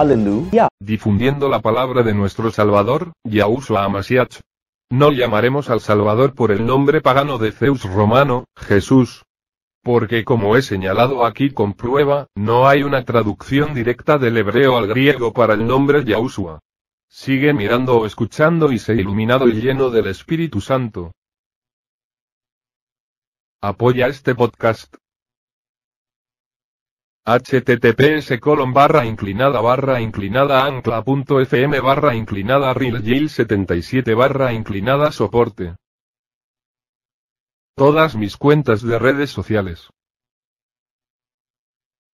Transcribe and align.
Hallelujah. 0.00 0.68
difundiendo 0.80 1.50
la 1.50 1.60
palabra 1.60 2.02
de 2.02 2.14
nuestro 2.14 2.50
Salvador, 2.50 3.12
Yahushua 3.22 3.84
Amasiach. 3.84 4.40
No 4.88 5.12
llamaremos 5.12 5.68
al 5.68 5.82
Salvador 5.82 6.34
por 6.34 6.52
el 6.52 6.64
nombre 6.64 7.02
pagano 7.02 7.36
de 7.36 7.52
Zeus 7.52 7.84
romano, 7.84 8.46
Jesús. 8.56 9.26
Porque 9.82 10.24
como 10.24 10.56
he 10.56 10.62
señalado 10.62 11.26
aquí 11.26 11.50
con 11.50 11.74
prueba, 11.74 12.28
no 12.34 12.66
hay 12.66 12.82
una 12.82 13.04
traducción 13.04 13.74
directa 13.74 14.16
del 14.16 14.38
hebreo 14.38 14.78
al 14.78 14.86
griego 14.86 15.34
para 15.34 15.52
el 15.52 15.66
nombre 15.66 16.02
Yahushua. 16.02 16.60
Sigue 17.06 17.52
mirando 17.52 17.98
o 17.98 18.06
escuchando 18.06 18.72
y 18.72 18.78
sé 18.78 18.94
iluminado 18.94 19.48
y 19.48 19.60
lleno 19.60 19.90
del 19.90 20.06
Espíritu 20.06 20.62
Santo. 20.62 21.12
Apoya 23.60 24.06
este 24.06 24.34
podcast. 24.34 24.96
Https 27.30 28.40
colon 28.40 28.72
barra 28.72 29.04
inclinada 29.04 29.60
barra 29.60 30.00
inclinada 30.00 30.64
ancla.fm 30.64 31.80
barra 31.80 32.16
inclinada 32.16 32.74
real 32.74 33.28
77 33.28 34.14
barra 34.14 34.52
inclinada 34.52 35.12
soporte. 35.12 35.76
Todas 37.76 38.16
mis 38.16 38.36
cuentas 38.36 38.82
de 38.82 38.98
redes 38.98 39.30
sociales. 39.30 39.90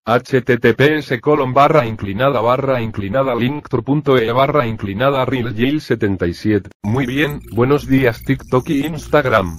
https 0.04 1.18
colon 1.20 1.54
barra 1.54 1.86
inclinada 1.86 2.42
barra 2.42 2.82
inclinada 2.82 3.34
linktr.e 3.34 4.32
barra 4.32 4.66
inclinada 4.66 5.24
real 5.24 5.80
77. 5.80 6.70
Muy 6.82 7.06
bien, 7.06 7.40
buenos 7.52 7.86
días 7.86 8.22
TikTok 8.22 8.68
y 8.68 8.86
Instagram. 8.86 9.56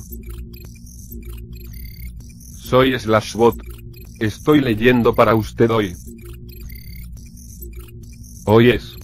Soy 2.60 3.00
Slashbot. 3.00 3.77
Estoy 4.20 4.62
leyendo 4.62 5.14
para 5.14 5.36
usted 5.36 5.70
hoy. 5.70 5.96
Hoy 8.46 8.72
es 8.72 8.96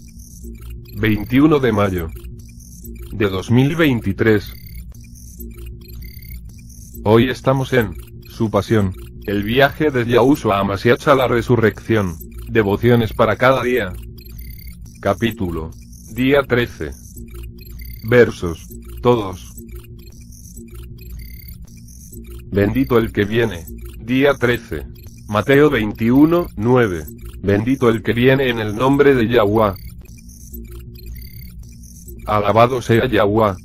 21 0.97 1.59
de 1.59 1.71
mayo 1.71 2.09
de 3.11 3.29
2023. 3.29 4.53
Hoy 7.03 7.29
estamos 7.29 7.73
en 7.73 7.93
Su 8.27 8.49
Pasión, 8.49 8.95
el 9.27 9.43
viaje 9.43 9.91
de 9.91 10.03
Yahushua 10.03 10.57
a 10.57 10.63
Masiach 10.63 11.07
a 11.07 11.13
la 11.13 11.27
resurrección. 11.27 12.15
Devociones 12.49 13.13
para 13.13 13.35
cada 13.35 13.61
día. 13.61 13.93
Capítulo. 14.99 15.69
Día 16.11 16.41
13. 16.41 16.89
Versos. 18.05 18.67
Todos. 19.03 19.53
Bendito 22.51 22.97
el 22.97 23.11
que 23.11 23.25
viene. 23.25 23.63
Día 23.99 24.33
13. 24.33 25.02
Mateo 25.27 25.69
21, 25.69 26.49
9. 26.55 27.03
Bendito 27.41 27.89
el 27.89 28.03
que 28.03 28.13
viene 28.13 28.49
en 28.49 28.59
el 28.59 28.75
nombre 28.75 29.15
de 29.15 29.27
Yahweh. 29.27 29.73
Alabado 32.25 32.81
sea 32.81 33.05
Yahweh. 33.07 33.55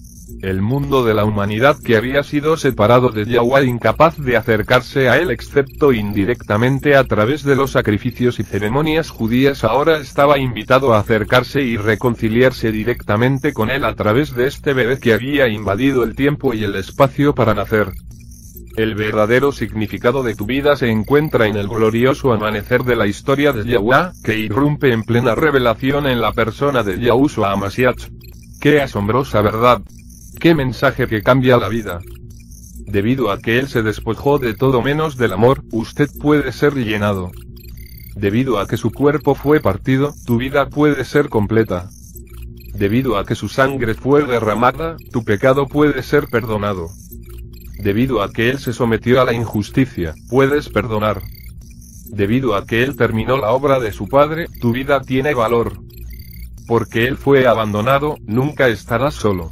El 0.41 0.63
mundo 0.63 1.05
de 1.05 1.15
la 1.15 1.25
humanidad 1.25 1.77
que 1.83 1.97
había 1.97 2.23
sido 2.23 2.57
separado 2.57 3.09
de 3.09 3.25
Yahweh 3.25 3.65
incapaz 3.65 4.17
de 4.19 4.37
acercarse 4.37 5.09
a 5.09 5.19
él 5.19 5.31
excepto 5.31 5.93
indirectamente 5.93 6.95
a 6.95 7.05
través 7.05 7.43
de 7.43 7.57
los 7.57 7.73
sacrificios 7.73 8.39
y 8.39 8.45
ceremonias 8.45 9.11
judías 9.11 9.65
ahora 9.65 9.99
estaba 9.99 10.39
invitado 10.39 10.95
a 10.95 11.01
acercarse 11.01 11.63
y 11.63 11.77
reconciliarse 11.77 12.71
directamente 12.71 13.53
con 13.53 13.71
él 13.71 13.85
a 13.85 13.95
través 13.95 14.35
de 14.35 14.47
este 14.47 14.75
bebé 14.75 15.01
que 15.01 15.13
había 15.13 15.49
invadido 15.49 16.05
el 16.05 16.15
tiempo 16.15 16.55
y 16.55 16.63
el 16.63 16.77
espacio 16.77 17.35
para 17.35 17.55
nacer. 17.55 17.93
El 18.77 18.95
verdadero 18.95 19.51
significado 19.51 20.23
de 20.23 20.35
tu 20.35 20.47
vida 20.47 20.77
se 20.77 20.89
encuentra 20.91 21.47
en 21.47 21.57
el 21.57 21.69
glorioso 21.69 22.33
amanecer 22.33 22.85
de 22.85 22.97
la 22.97 23.07
historia 23.07 23.53
de 23.53 23.65
Yahweh, 23.65 24.13
que 24.23 24.39
irrumpe 24.39 24.93
en 24.93 25.03
plena 25.03 25.35
revelación 25.35 26.07
en 26.07 26.21
la 26.21 26.33
persona 26.33 26.83
de 26.83 26.99
Yahushua 27.01 27.53
Amasiach. 27.53 28.09
¡Qué 28.61 28.81
asombrosa 28.81 29.43
verdad! 29.43 29.83
¡Qué 30.41 30.55
mensaje 30.55 31.09
que 31.09 31.23
cambia 31.23 31.57
la 31.57 31.69
vida! 31.69 32.01
Debido 32.87 33.31
a 33.31 33.39
que 33.39 33.59
Él 33.59 33.69
se 33.69 33.83
despojó 33.83 34.39
de 34.39 34.55
todo 34.55 34.81
menos 34.81 35.17
del 35.17 35.33
amor, 35.33 35.63
usted 35.73 36.09
puede 36.21 36.53
ser 36.53 36.75
llenado. 36.75 37.31
Debido 38.15 38.59
a 38.59 38.67
que 38.67 38.77
su 38.77 38.91
cuerpo 38.91 39.35
fue 39.35 39.61
partido, 39.61 40.15
tu 40.27 40.39
vida 40.39 40.69
puede 40.71 41.05
ser 41.05 41.29
completa. 41.29 41.91
Debido 42.75 43.19
a 43.19 43.25
que 43.25 43.35
su 43.35 43.49
sangre 43.49 43.95
fue 43.95 44.25
derramada, 44.25 44.97
tu 45.13 45.25
pecado 45.25 45.67
puede 45.67 46.03
ser 46.03 46.29
perdonado. 46.29 46.89
Debido 47.79 48.23
a 48.23 48.33
que 48.33 48.51
Él 48.51 48.59
se 48.59 48.73
sometió 48.73 49.21
a 49.21 49.25
la 49.25 49.33
injusticia, 49.33 50.15
puedes 50.29 50.69
perdonar. 50.69 51.23
Debido 52.11 52.57
a 52.57 52.67
que 52.67 52.83
Él 52.83 52.97
terminó 52.97 53.37
la 53.37 53.53
obra 53.53 53.79
de 53.79 53.93
su 53.93 54.09
Padre, 54.09 54.47
tu 54.61 54.73
vida 54.73 55.01
tiene 55.01 55.33
valor. 55.33 55.79
Porque 56.67 57.07
Él 57.07 57.17
fue 57.17 57.47
abandonado, 57.47 58.17
nunca 58.27 58.67
estarás 58.69 59.15
solo. 59.15 59.51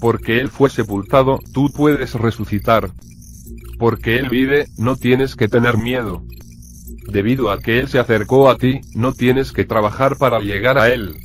Porque 0.00 0.38
Él 0.38 0.50
fue 0.50 0.68
sepultado, 0.68 1.38
tú 1.54 1.70
puedes 1.70 2.14
resucitar. 2.14 2.90
Porque 3.78 4.18
Él 4.18 4.28
vive, 4.28 4.66
no 4.76 4.96
tienes 4.96 5.34
que 5.34 5.48
tener 5.48 5.78
miedo. 5.78 6.22
Debido 7.10 7.50
a 7.50 7.58
que 7.58 7.78
Él 7.78 7.88
se 7.88 7.98
acercó 7.98 8.50
a 8.50 8.58
ti, 8.58 8.82
no 8.94 9.14
tienes 9.14 9.52
que 9.52 9.64
trabajar 9.64 10.18
para 10.18 10.40
llegar 10.40 10.76
a 10.76 10.92
Él. 10.92 11.16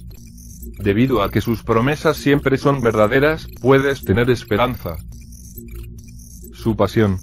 Debido 0.80 1.22
a 1.24 1.30
que 1.30 1.42
sus 1.42 1.62
promesas 1.62 2.16
siempre 2.16 2.58
son 2.58 2.80
verdaderas, 2.80 3.48
puedes 3.62 4.06
tener 4.06 4.30
esperanza 4.30 4.96
pasión. 6.74 7.20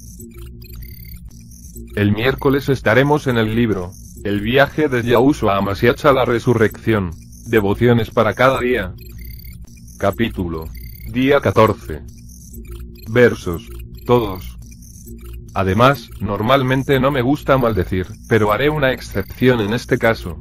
El 1.96 2.12
miércoles 2.12 2.68
estaremos 2.68 3.26
en 3.26 3.38
el 3.38 3.56
libro, 3.56 3.90
El 4.24 4.40
viaje 4.40 4.88
de 4.88 5.02
Yahushua 5.02 5.56
a 5.56 5.60
Masiach 5.60 6.04
a 6.04 6.12
la 6.12 6.24
resurrección, 6.24 7.10
devociones 7.46 8.10
para 8.10 8.34
cada 8.34 8.60
día. 8.60 8.94
Capítulo. 9.98 10.68
Día 11.08 11.40
14. 11.40 12.02
Versos. 13.10 13.68
Todos. 14.06 14.58
Además, 15.54 16.08
normalmente 16.20 16.98
no 16.98 17.10
me 17.10 17.22
gusta 17.22 17.58
maldecir, 17.58 18.06
pero 18.28 18.52
haré 18.52 18.70
una 18.70 18.92
excepción 18.92 19.60
en 19.60 19.74
este 19.74 19.98
caso. 19.98 20.40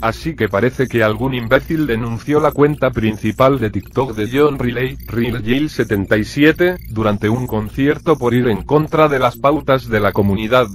Así 0.00 0.34
que 0.34 0.48
parece 0.48 0.88
que 0.88 1.02
algún 1.02 1.34
imbécil 1.34 1.86
denunció 1.86 2.40
la 2.40 2.52
cuenta 2.52 2.90
principal 2.90 3.58
de 3.58 3.68
TikTok 3.68 4.14
de 4.14 4.30
John 4.32 4.58
Riley, 4.58 4.96
RealJail77, 4.96 6.78
durante 6.88 7.28
un 7.28 7.46
concierto 7.46 8.16
por 8.16 8.32
ir 8.32 8.48
en 8.48 8.62
contra 8.62 9.08
de 9.08 9.18
las 9.18 9.36
pautas 9.36 9.88
de 9.88 10.00
la 10.00 10.12
comunidad. 10.12 10.68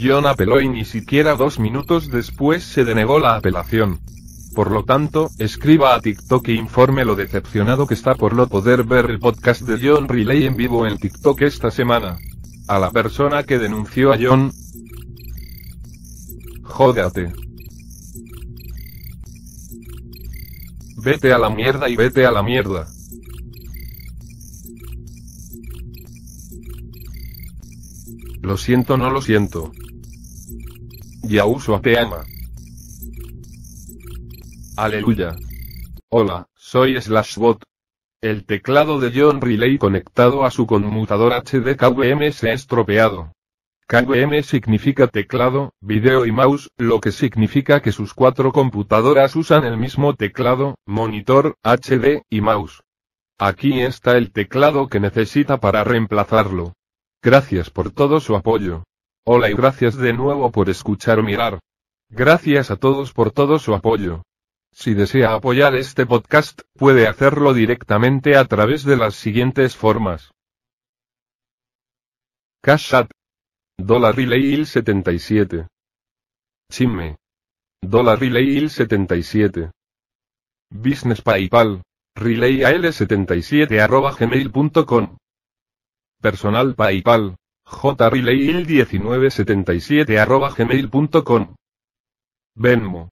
John 0.00 0.26
apeló 0.26 0.62
y 0.62 0.68
ni 0.68 0.86
siquiera 0.86 1.36
dos 1.36 1.58
minutos 1.58 2.10
después 2.10 2.64
se 2.64 2.86
denegó 2.86 3.18
la 3.18 3.36
apelación. 3.36 4.00
Por 4.54 4.70
lo 4.70 4.84
tanto, 4.84 5.30
escriba 5.38 5.94
a 5.94 6.00
TikTok 6.00 6.48
e 6.48 6.54
informe 6.54 7.04
lo 7.04 7.16
decepcionado 7.16 7.86
que 7.86 7.94
está 7.94 8.14
por 8.14 8.34
no 8.34 8.46
poder 8.46 8.84
ver 8.84 9.10
el 9.10 9.18
podcast 9.18 9.62
de 9.62 9.78
John 9.86 10.08
Riley 10.08 10.46
en 10.46 10.56
vivo 10.56 10.86
en 10.86 10.96
TikTok 10.96 11.42
esta 11.42 11.70
semana. 11.70 12.18
A 12.66 12.78
la 12.78 12.90
persona 12.90 13.42
que 13.42 13.58
denunció 13.58 14.12
a 14.12 14.18
John. 14.18 14.52
Jódate. 16.62 17.32
Vete 21.04 21.34
a 21.34 21.38
la 21.38 21.50
mierda 21.50 21.90
y 21.90 21.96
vete 21.96 22.24
a 22.24 22.30
la 22.30 22.42
mierda. 22.42 22.86
Lo 28.40 28.56
siento, 28.56 28.96
no 28.96 29.10
lo 29.10 29.20
siento. 29.20 29.70
Yahushua 31.24 31.82
te 31.82 31.98
ama. 31.98 32.24
Aleluya. 34.78 35.36
Hola, 36.08 36.48
soy 36.54 36.98
Slashbot. 36.98 37.62
El 38.22 38.46
teclado 38.46 38.98
de 38.98 39.12
John 39.14 39.42
Riley 39.42 39.76
conectado 39.76 40.46
a 40.46 40.50
su 40.50 40.66
conmutador 40.66 41.34
HD 41.34 41.76
KVM 41.76 42.32
se 42.32 42.48
ha 42.48 42.54
estropeado. 42.54 43.33
KVM 43.86 44.42
significa 44.42 45.08
teclado, 45.08 45.74
video 45.80 46.24
y 46.24 46.32
mouse, 46.32 46.70
lo 46.78 47.00
que 47.00 47.12
significa 47.12 47.82
que 47.82 47.92
sus 47.92 48.14
cuatro 48.14 48.50
computadoras 48.50 49.36
usan 49.36 49.64
el 49.64 49.76
mismo 49.76 50.14
teclado, 50.14 50.76
monitor, 50.86 51.56
HD 51.62 52.22
y 52.30 52.40
mouse. 52.40 52.82
Aquí 53.38 53.82
está 53.82 54.16
el 54.16 54.32
teclado 54.32 54.88
que 54.88 55.00
necesita 55.00 55.60
para 55.60 55.84
reemplazarlo. 55.84 56.72
Gracias 57.22 57.68
por 57.68 57.90
todo 57.90 58.20
su 58.20 58.36
apoyo. 58.36 58.84
Hola 59.26 59.50
y 59.50 59.54
gracias 59.54 59.96
de 59.96 60.14
nuevo 60.14 60.50
por 60.50 60.70
escuchar 60.70 61.18
o 61.18 61.22
mirar. 61.22 61.60
Gracias 62.08 62.70
a 62.70 62.76
todos 62.76 63.12
por 63.12 63.32
todo 63.32 63.58
su 63.58 63.74
apoyo. 63.74 64.22
Si 64.72 64.94
desea 64.94 65.34
apoyar 65.34 65.74
este 65.74 66.06
podcast, 66.06 66.62
puede 66.72 67.06
hacerlo 67.06 67.52
directamente 67.52 68.36
a 68.36 68.46
través 68.46 68.82
de 68.84 68.96
las 68.96 69.14
siguientes 69.14 69.76
formas. 69.76 70.30
Cash 72.62 72.94
App. 72.94 73.10
Dólar 73.78 74.16
Relay 74.16 74.64
77. 74.64 75.66
Chimme. 76.70 77.16
Dólar 77.82 78.20
Relay 78.20 78.68
77. 78.68 79.70
Business 80.70 81.22
PayPal. 81.22 81.82
Relay 82.16 82.60
AL77 82.60 83.80
arroba 83.80 84.14
gmail.com. 84.18 85.16
Personal 86.20 86.74
PayPal. 86.74 87.36
JRelay 87.64 88.64
1977 88.64 90.18
arroba 90.18 90.54
gmail.com. 90.54 91.54
Venmo. 92.54 93.10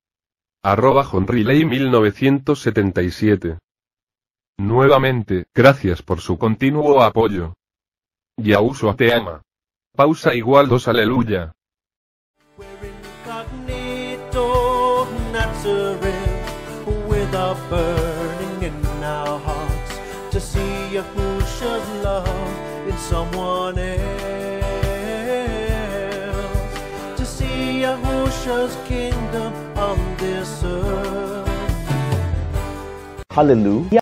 Arroba 0.62 1.02
Honriley 1.10 1.64
1977. 1.64 3.58
Nuevamente, 4.58 5.46
gracias 5.52 6.02
por 6.02 6.20
su 6.20 6.38
continuo 6.38 7.02
apoyo. 7.02 7.54
Yahushua 8.36 8.94
te 8.94 9.12
ama. 9.12 9.42
Pausa 9.94 10.34
igual 10.34 10.68
dos 10.68 10.88
aleluya. 10.88 11.52
to 20.30 20.40
see 20.40 20.96
love 22.02 22.26
in 22.88 22.96
someone 22.96 23.76
else. 23.76 24.00
To 27.18 27.24
see 27.26 27.84
kingdom 28.88 29.52
on 29.76 29.98
this 30.16 30.64
earth. 30.64 31.46
Hallelujah. 33.30 33.90